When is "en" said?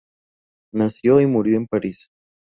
1.57-1.67